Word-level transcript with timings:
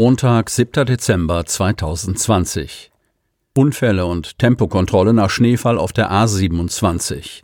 Montag, 0.00 0.48
7. 0.48 0.86
Dezember 0.86 1.44
2020. 1.44 2.92
Unfälle 3.56 4.06
und 4.06 4.38
Tempokontrolle 4.38 5.12
nach 5.12 5.28
Schneefall 5.28 5.76
auf 5.76 5.92
der 5.92 6.12
A27. 6.12 7.42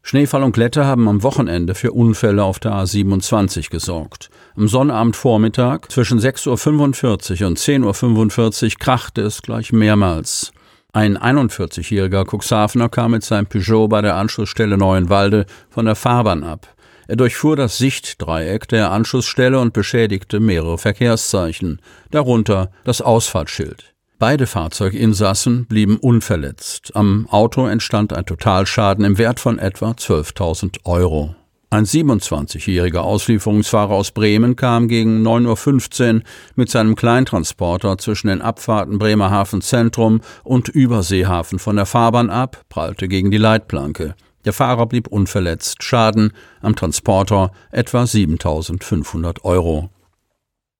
Schneefall 0.00 0.44
und 0.44 0.52
Glätte 0.52 0.84
haben 0.84 1.08
am 1.08 1.24
Wochenende 1.24 1.74
für 1.74 1.90
Unfälle 1.90 2.44
auf 2.44 2.60
der 2.60 2.74
A27 2.74 3.70
gesorgt. 3.70 4.30
Am 4.54 4.68
Sonnabendvormittag 4.68 5.88
zwischen 5.88 6.20
6.45 6.20 7.42
Uhr 7.42 7.48
und 7.48 7.58
10.45 7.58 8.64
Uhr 8.64 8.70
krachte 8.78 9.22
es 9.22 9.42
gleich 9.42 9.72
mehrmals. 9.72 10.52
Ein 10.92 11.18
41-jähriger 11.18 12.24
Cuxhavener 12.24 12.88
kam 12.88 13.10
mit 13.10 13.24
seinem 13.24 13.46
Peugeot 13.46 13.88
bei 13.88 14.00
der 14.00 14.14
Anschlussstelle 14.14 14.78
Neuenwalde 14.78 15.44
von 15.70 15.86
der 15.86 15.96
Fahrbahn 15.96 16.44
ab. 16.44 16.68
Er 17.10 17.16
durchfuhr 17.16 17.56
das 17.56 17.76
Sichtdreieck 17.76 18.68
der 18.68 18.92
Anschlussstelle 18.92 19.58
und 19.58 19.72
beschädigte 19.72 20.38
mehrere 20.38 20.78
Verkehrszeichen, 20.78 21.80
darunter 22.12 22.70
das 22.84 23.02
Ausfahrtsschild. 23.02 23.94
Beide 24.20 24.46
Fahrzeuginsassen 24.46 25.66
blieben 25.66 25.96
unverletzt. 25.96 26.94
Am 26.94 27.26
Auto 27.28 27.66
entstand 27.66 28.12
ein 28.12 28.26
Totalschaden 28.26 29.04
im 29.04 29.18
Wert 29.18 29.40
von 29.40 29.58
etwa 29.58 29.90
12.000 29.90 30.84
Euro. 30.84 31.34
Ein 31.68 31.84
27-jähriger 31.84 33.00
Auslieferungsfahrer 33.00 33.94
aus 33.94 34.12
Bremen 34.12 34.54
kam 34.54 34.86
gegen 34.86 35.26
9.15 35.26 36.14
Uhr 36.14 36.22
mit 36.54 36.70
seinem 36.70 36.94
Kleintransporter 36.94 37.98
zwischen 37.98 38.28
den 38.28 38.40
Abfahrten 38.40 39.00
Bremerhaven 39.00 39.62
Zentrum 39.62 40.20
und 40.44 40.68
Überseehafen 40.68 41.58
von 41.58 41.74
der 41.74 41.86
Fahrbahn 41.86 42.30
ab, 42.30 42.62
prallte 42.68 43.08
gegen 43.08 43.32
die 43.32 43.38
Leitplanke. 43.38 44.14
Der 44.44 44.52
Fahrer 44.52 44.86
blieb 44.86 45.08
unverletzt. 45.08 45.82
Schaden 45.82 46.32
am 46.60 46.74
Transporter 46.76 47.52
etwa 47.70 48.06
7500 48.06 49.44
Euro. 49.44 49.90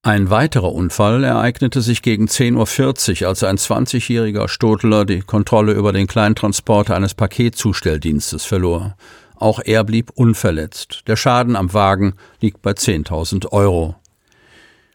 Ein 0.02 0.30
weiterer 0.30 0.72
Unfall 0.72 1.24
ereignete 1.24 1.82
sich 1.82 2.00
gegen 2.00 2.24
10.40 2.24 3.22
Uhr, 3.22 3.28
als 3.28 3.44
ein 3.44 3.58
20-jähriger 3.58 4.48
Stotler 4.48 5.04
die 5.04 5.20
Kontrolle 5.20 5.72
über 5.72 5.92
den 5.92 6.06
Kleintransporter 6.06 6.96
eines 6.96 7.12
Paketzustelldienstes 7.12 8.46
verlor. 8.46 8.96
Auch 9.36 9.60
er 9.62 9.84
blieb 9.84 10.10
unverletzt. 10.14 11.02
Der 11.06 11.16
Schaden 11.16 11.54
am 11.54 11.74
Wagen 11.74 12.14
liegt 12.40 12.62
bei 12.62 12.70
10.000 12.70 13.52
Euro. 13.52 13.94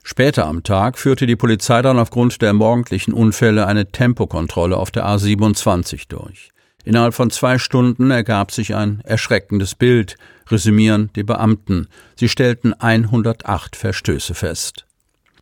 Später 0.03 0.47
am 0.47 0.63
Tag 0.63 0.97
führte 0.97 1.27
die 1.27 1.35
Polizei 1.35 1.83
dann 1.83 1.99
aufgrund 1.99 2.41
der 2.41 2.53
morgendlichen 2.53 3.13
Unfälle 3.13 3.67
eine 3.67 3.91
Tempokontrolle 3.91 4.77
auf 4.77 4.89
der 4.89 5.05
A27 5.05 6.07
durch. 6.09 6.49
Innerhalb 6.85 7.15
von 7.15 7.31
zwei 7.31 7.57
Stunden 7.57 8.11
ergab 8.11 8.51
sich 8.51 8.75
ein 8.75 9.01
erschreckendes 9.03 9.73
Bild, 9.73 10.17
resümieren 10.49 11.09
die 11.15 11.23
Beamten. 11.23 11.87
Sie 12.15 12.29
stellten 12.29 12.73
108 12.73 13.75
Verstöße 13.75 14.35
fest. 14.35 14.85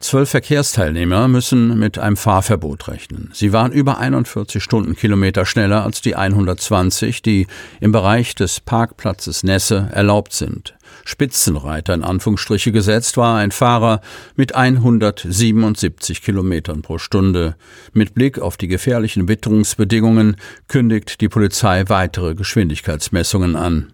Zwölf 0.04 0.32
Verkehrsteilnehmer 0.32 1.30
müssen 1.30 1.80
mit 1.80 1.98
einem 1.98 2.18
Fahrverbot 2.18 2.90
rechnen. 2.90 3.30
Sie 3.32 3.54
waren 3.54 3.72
über 3.72 4.00
41 4.00 4.62
Stundenkilometer 4.62 5.46
schneller 5.46 5.86
als 5.86 6.02
die 6.02 6.18
120, 6.18 7.22
die 7.22 7.48
im 7.80 7.94
Bereich 7.94 8.36
des 8.36 8.60
Parkplatzes 8.60 9.44
Nesse 9.44 9.88
erlaubt 9.94 10.34
sind. 10.34 10.76
Spitzenreiter 11.06 11.94
in 11.94 12.04
Anführungsstriche 12.04 12.74
gesetzt 12.74 13.16
war 13.16 13.38
ein 13.38 13.52
Fahrer 13.52 14.02
mit 14.36 14.56
177 14.56 16.22
Kilometern 16.22 16.82
pro 16.82 16.98
Stunde. 16.98 17.56
Mit 17.94 18.14
Blick 18.14 18.40
auf 18.40 18.58
die 18.58 18.68
gefährlichen 18.68 19.30
Witterungsbedingungen 19.30 20.36
kündigt 20.68 21.22
die 21.22 21.30
Polizei 21.30 21.86
weitere 21.88 22.36
Geschwindigkeitsmessungen 22.36 23.56
an. 23.56 23.94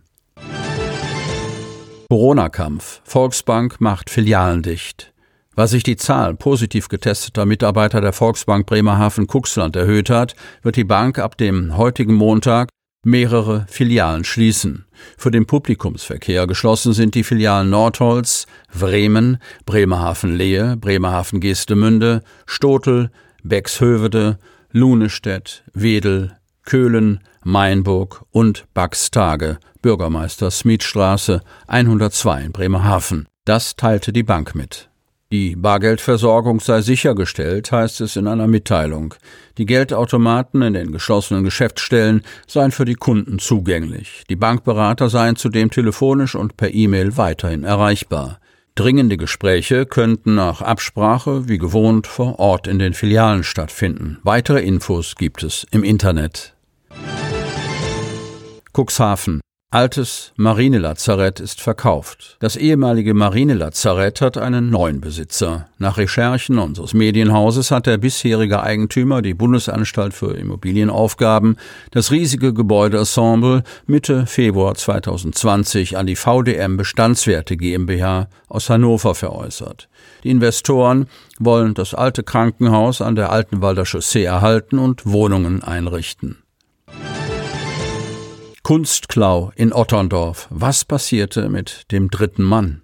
Corona-Kampf. 2.09 3.01
Volksbank 3.03 3.79
macht 3.79 4.09
Filialen 4.09 4.63
dicht. 4.63 5.13
Weil 5.59 5.67
sich 5.67 5.83
die 5.83 5.97
Zahl 5.97 6.35
positiv 6.35 6.87
getesteter 6.87 7.45
Mitarbeiter 7.45 7.99
der 7.99 8.13
Volksbank 8.13 8.65
Bremerhaven-Kuxland 8.65 9.75
erhöht 9.75 10.09
hat, 10.09 10.33
wird 10.61 10.77
die 10.77 10.85
Bank 10.85 11.19
ab 11.19 11.37
dem 11.37 11.75
heutigen 11.75 12.13
Montag 12.13 12.69
mehrere 13.03 13.65
Filialen 13.67 14.23
schließen. 14.23 14.85
Für 15.17 15.31
den 15.31 15.47
Publikumsverkehr 15.47 16.47
geschlossen 16.47 16.93
sind 16.93 17.13
die 17.13 17.25
Filialen 17.25 17.69
Nordholz, 17.69 18.47
Bremen, 18.73 19.37
Bremerhaven-Lehe, 19.65 20.77
Bremerhaven-Geestemünde, 20.77 22.23
Stotel, 22.45 23.11
Bexhövede, 23.43 24.39
Lunestedt, 24.71 25.65
Wedel, 25.73 26.37
Köhlen, 26.63 27.19
Mainburg 27.43 28.23
und 28.31 28.63
Baxtage, 28.73 29.59
Bürgermeister 29.81 30.51
Smietstraße 30.51 31.41
102 31.67 32.43
in 32.43 32.51
Bremerhaven. 32.53 33.27
Das 33.43 33.75
teilte 33.75 34.13
die 34.13 34.23
Bank 34.23 34.55
mit. 34.55 34.88
Die 35.31 35.55
Bargeldversorgung 35.55 36.59
sei 36.59 36.81
sichergestellt, 36.81 37.71
heißt 37.71 38.01
es 38.01 38.15
in 38.15 38.25
einer 38.25 38.47
Mitteilung. 38.47 39.13
Die 39.59 39.67
Geldautomaten 39.67 40.63
in 40.63 40.73
den 40.73 40.91
geschlossenen 40.91 41.43
Geschäftsstellen 41.43 42.23
seien 42.47 42.71
für 42.71 42.85
die 42.85 42.95
Kunden 42.95 43.37
zugänglich. 43.37 44.23
Die 44.27 44.35
Bankberater 44.35 45.07
seien 45.07 45.35
zudem 45.35 45.69
telefonisch 45.69 46.33
und 46.33 46.57
per 46.57 46.73
E-Mail 46.73 47.15
weiterhin 47.15 47.63
erreichbar. 47.63 48.39
Dringende 48.73 49.17
Gespräche 49.17 49.85
könnten 49.85 50.33
nach 50.33 50.63
Absprache 50.63 51.47
wie 51.47 51.59
gewohnt 51.59 52.07
vor 52.07 52.39
Ort 52.39 52.65
in 52.65 52.79
den 52.79 52.95
Filialen 52.95 53.43
stattfinden. 53.43 54.17
Weitere 54.23 54.61
Infos 54.61 55.13
gibt 55.15 55.43
es 55.43 55.67
im 55.69 55.83
Internet. 55.83 56.55
Cuxhaven 58.73 59.41
Altes 59.71 60.33
Marinelazarett 60.35 61.39
ist 61.39 61.61
verkauft. 61.61 62.37
Das 62.39 62.55
ehemalige 62.55 63.13
Marinelazarett 63.13 64.19
hat 64.19 64.35
einen 64.35 64.71
neuen 64.71 64.99
Besitzer. 64.99 65.67
Nach 65.77 65.99
Recherchen 65.99 66.57
unseres 66.57 66.95
Medienhauses 66.95 67.69
hat 67.69 67.85
der 67.85 67.99
bisherige 67.99 68.63
Eigentümer, 68.63 69.21
die 69.21 69.35
Bundesanstalt 69.35 70.15
für 70.15 70.35
Immobilienaufgaben, 70.35 71.57
das 71.91 72.09
riesige 72.09 72.51
Gebäudeensemble 72.51 73.61
Mitte 73.85 74.25
Februar 74.25 74.73
2020 74.73 75.97
an 75.97 76.07
die 76.07 76.15
VDM 76.15 76.75
Bestandswerte 76.75 77.55
GmbH 77.55 78.27
aus 78.47 78.71
Hannover 78.71 79.13
veräußert. 79.13 79.87
Die 80.23 80.31
Investoren 80.31 81.05
wollen 81.37 81.75
das 81.75 81.93
alte 81.93 82.23
Krankenhaus 82.23 83.01
an 83.01 83.13
der 83.13 83.31
Altenwalder 83.31 83.85
Chaussee 83.85 84.23
erhalten 84.23 84.79
und 84.79 85.05
Wohnungen 85.05 85.61
einrichten. 85.61 86.39
Kunstklau 88.69 89.51
in 89.55 89.73
Otterndorf. 89.73 90.47
Was 90.51 90.85
passierte 90.85 91.49
mit 91.49 91.91
dem 91.91 92.11
dritten 92.11 92.43
Mann? 92.43 92.83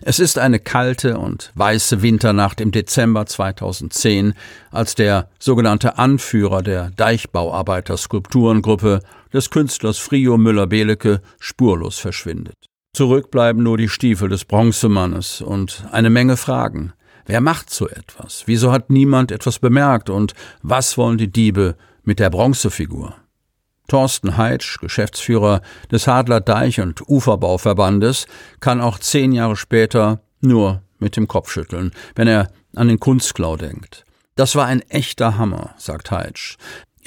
Es 0.00 0.20
ist 0.20 0.38
eine 0.38 0.60
kalte 0.60 1.18
und 1.18 1.50
weiße 1.56 2.02
Winternacht 2.02 2.60
im 2.60 2.70
Dezember 2.70 3.26
2010, 3.26 4.34
als 4.70 4.94
der 4.94 5.28
sogenannte 5.40 5.98
Anführer 5.98 6.62
der 6.62 6.90
Deichbauarbeiter-Skulpturengruppe 6.90 9.00
des 9.32 9.50
Künstlers 9.50 9.98
Frio 9.98 10.38
Müller-Belecke 10.38 11.20
spurlos 11.40 11.98
verschwindet. 11.98 12.54
Zurück 12.92 13.32
bleiben 13.32 13.64
nur 13.64 13.76
die 13.76 13.88
Stiefel 13.88 14.28
des 14.28 14.44
Bronzemannes 14.44 15.40
und 15.40 15.84
eine 15.90 16.10
Menge 16.10 16.36
Fragen. 16.36 16.92
Wer 17.26 17.40
macht 17.40 17.70
so 17.70 17.88
etwas? 17.88 18.44
Wieso 18.46 18.70
hat 18.70 18.88
niemand 18.88 19.32
etwas 19.32 19.58
bemerkt? 19.58 20.10
Und 20.10 20.34
was 20.62 20.96
wollen 20.96 21.18
die 21.18 21.32
Diebe 21.32 21.74
mit 22.04 22.20
der 22.20 22.30
Bronzefigur? 22.30 23.16
Thorsten 23.88 24.36
Heitsch, 24.36 24.78
Geschäftsführer 24.78 25.62
des 25.90 26.06
Hadler 26.06 26.40
Deich- 26.40 26.80
und 26.80 27.08
Uferbauverbandes, 27.08 28.26
kann 28.60 28.80
auch 28.80 28.98
zehn 28.98 29.32
Jahre 29.32 29.56
später 29.56 30.20
nur 30.40 30.82
mit 30.98 31.16
dem 31.16 31.26
Kopf 31.26 31.50
schütteln, 31.50 31.92
wenn 32.14 32.28
er 32.28 32.50
an 32.76 32.88
den 32.88 33.00
Kunstklau 33.00 33.56
denkt. 33.56 34.04
Das 34.36 34.54
war 34.54 34.66
ein 34.66 34.82
echter 34.82 35.36
Hammer, 35.36 35.74
sagt 35.78 36.12
Heitsch. 36.12 36.58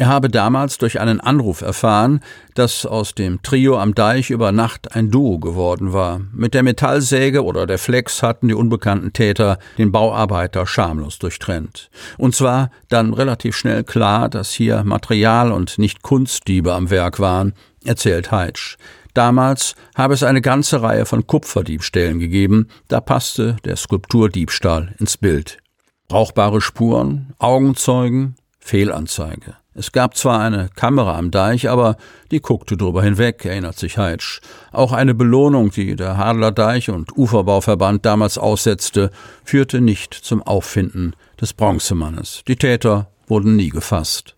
Er 0.02 0.08
habe 0.08 0.30
damals 0.30 0.80
durch 0.80 1.00
einen 1.00 1.22
Anruf 1.22 1.62
erfahren, 1.62 2.22
dass 2.56 2.88
aus 2.88 3.14
dem 3.14 3.44
Trio 3.44 3.78
am 3.78 3.94
Deich 3.94 4.32
über 4.32 4.52
Nacht 4.52 4.96
ein 4.96 5.12
Duo 5.12 5.38
geworden 5.38 5.94
war. 5.94 6.22
Mit 6.34 6.56
der 6.56 6.64
Metallsäge 6.64 7.44
oder 7.44 7.68
der 7.68 7.78
Flex 7.78 8.24
hatten 8.24 8.48
die 8.48 8.56
unbekannten 8.56 9.14
Täter 9.14 9.60
den 9.78 9.92
Bauarbeiter 9.92 10.66
schamlos 10.66 11.20
durchtrennt. 11.20 11.92
Und 12.18 12.34
zwar 12.34 12.72
dann 12.90 13.14
relativ 13.14 13.56
schnell 13.56 13.84
klar, 13.84 14.28
dass 14.28 14.50
hier 14.50 14.84
Material 14.84 15.52
und 15.52 15.78
nicht 15.78 16.02
Kunstdiebe 16.02 16.74
am 16.74 16.90
Werk 16.90 17.20
waren, 17.20 17.54
erzählt 17.86 18.32
Heitsch. 18.32 18.78
Damals 19.14 19.76
habe 19.94 20.16
es 20.16 20.24
eine 20.24 20.42
ganze 20.42 20.82
Reihe 20.82 21.06
von 21.06 21.28
Kupferdiebstählen 21.28 22.18
gegeben, 22.18 22.70
da 22.88 23.02
passte 23.02 23.58
der 23.66 23.76
Skulpturdiebstahl 23.76 24.96
ins 24.98 25.18
Bild. 25.18 25.60
Brauchbare 26.08 26.60
Spuren, 26.60 27.36
Augenzeugen, 27.38 28.34
Fehlanzeige. 28.60 29.61
Es 29.74 29.94
gab 29.94 30.18
zwar 30.18 30.42
eine 30.42 30.70
Kamera 30.76 31.18
am 31.18 31.32
Deich, 31.32 31.70
aber 31.70 31.96
die 32.30 32.42
guckte 32.42 32.76
drüber 32.76 33.04
hinweg, 33.04 33.46
erinnert 33.46 33.80
sich 33.80 33.98
Heitsch. 33.98 34.42
Auch 34.74 34.92
eine 34.92 35.14
Belohnung, 35.14 35.72
die 35.72 35.96
der 35.96 36.18
Hadler 36.18 36.52
Deich 36.52 36.90
und 36.90 37.18
Uferbauverband 37.18 38.06
damals 38.06 38.38
aussetzte, 38.38 39.12
führte 39.46 39.80
nicht 39.80 40.14
zum 40.14 40.44
Auffinden 40.44 41.16
des 41.40 41.54
Bronzemannes. 41.54 42.44
Die 42.50 42.58
Täter 42.58 43.08
wurden 43.28 43.56
nie 43.56 43.70
gefasst. 43.70 44.36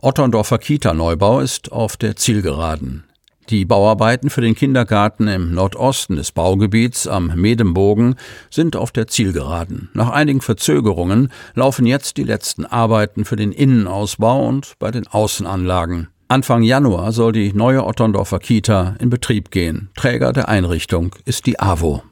Otterndorfer 0.00 0.58
Kita-Neubau 0.58 1.38
ist 1.38 1.70
auf 1.70 1.96
der 1.96 2.16
Zielgeraden. 2.16 3.04
Die 3.48 3.64
Bauarbeiten 3.64 4.30
für 4.30 4.40
den 4.40 4.54
Kindergarten 4.54 5.26
im 5.26 5.52
Nordosten 5.52 6.16
des 6.16 6.32
Baugebiets 6.32 7.06
am 7.08 7.32
Medembogen 7.34 8.14
sind 8.50 8.76
auf 8.76 8.92
der 8.92 9.08
Zielgeraden. 9.08 9.90
Nach 9.94 10.10
einigen 10.10 10.40
Verzögerungen 10.40 11.30
laufen 11.54 11.84
jetzt 11.84 12.16
die 12.16 12.24
letzten 12.24 12.64
Arbeiten 12.64 13.24
für 13.24 13.36
den 13.36 13.52
Innenausbau 13.52 14.46
und 14.46 14.74
bei 14.78 14.90
den 14.90 15.06
Außenanlagen. 15.08 16.08
Anfang 16.28 16.62
Januar 16.62 17.12
soll 17.12 17.32
die 17.32 17.52
neue 17.52 17.84
Otterndorfer 17.84 18.38
Kita 18.38 18.96
in 19.00 19.10
Betrieb 19.10 19.50
gehen. 19.50 19.90
Träger 19.96 20.32
der 20.32 20.48
Einrichtung 20.48 21.14
ist 21.26 21.44
die 21.44 21.60
AWO. 21.60 22.02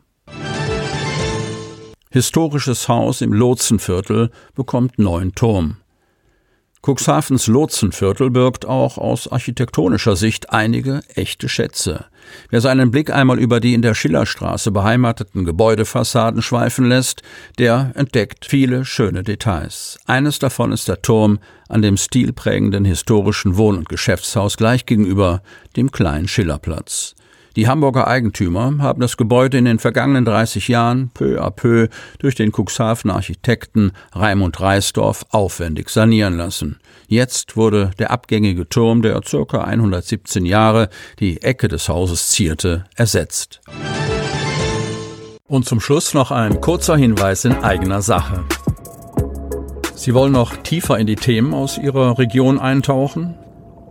Historisches 2.11 2.89
Haus 2.89 3.21
im 3.21 3.33
Lotsenviertel 3.33 4.31
bekommt 4.55 4.99
neuen 4.99 5.33
Turm. 5.35 5.77
Cuxhavens 6.83 7.47
Lotsenviertel 7.47 8.31
birgt 8.31 8.65
auch 8.65 8.97
aus 8.97 9.31
architektonischer 9.31 10.17
Sicht 10.17 10.51
einige 10.51 11.03
echte 11.15 11.51
Schätze. 11.51 12.07
Wer 12.49 12.63
seinen 12.63 12.91
Blick 12.91 13.11
einmal 13.11 13.39
über 13.39 13.61
die 13.61 13.75
in 13.75 13.83
der 13.83 13.95
Schillerstraße 13.95 14.71
beheimateten 14.71 15.45
Gebäudefassaden 15.45 16.41
schweifen 16.41 16.89
lässt, 16.89 17.23
der 17.59 17.93
entdeckt 17.97 18.47
viele 18.47 18.87
schöne 18.87 19.23
Details. 19.23 19.99
Eines 20.07 20.39
davon 20.39 20.73
ist 20.73 20.89
der 20.89 21.03
Turm 21.03 21.39
an 21.69 21.83
dem 21.83 21.99
stilprägenden 21.99 22.87
historischen 22.87 23.59
Wohn- 23.59 23.77
und 23.77 23.91
Geschäftshaus 23.91 24.57
gleich 24.57 24.87
gegenüber 24.87 25.43
dem 25.77 25.93
kleinen 25.93 26.29
Schillerplatz. 26.29 27.15
Die 27.57 27.67
Hamburger 27.67 28.07
Eigentümer 28.07 28.79
haben 28.79 29.01
das 29.01 29.17
Gebäude 29.17 29.59
in 29.59 29.65
den 29.65 29.79
vergangenen 29.81 30.25
30 30.25 30.69
Jahren 30.69 31.11
peu 31.13 31.41
à 31.43 31.51
peu 31.51 31.89
durch 32.19 32.37
den 32.37 32.53
Cuxhavener 32.53 33.17
Architekten 33.17 33.93
Raimund 34.13 34.61
Reisdorf 34.61 35.27
aufwendig 35.31 35.89
sanieren 35.89 36.37
lassen. 36.37 36.79
Jetzt 37.09 37.57
wurde 37.57 37.91
der 37.99 38.13
abgängige 38.13 38.69
Turm, 38.69 39.03
der 39.03 39.21
ca. 39.21 39.63
117 39.63 40.47
Jahre 40.47 40.91
die 41.19 41.43
Ecke 41.43 41.67
des 41.67 41.89
Hauses 41.89 42.31
zierte, 42.31 42.85
ersetzt. 42.95 43.61
Und 45.49 45.67
zum 45.67 45.81
Schluss 45.81 46.15
noch 46.15 46.31
ein 46.31 46.61
kurzer 46.61 46.97
Hinweis 46.97 47.45
in 47.45 47.55
eigener 47.55 48.03
Sache. 48.03 48.45
Sie 49.97 50.15
wollen 50.15 50.33
noch 50.33 50.57
tiefer 50.57 50.99
in 50.99 51.09
die 51.09 51.17
Themen 51.17 51.53
aus 51.53 51.77
Ihrer 51.77 52.17
Region 52.17 52.61
eintauchen? 52.61 53.35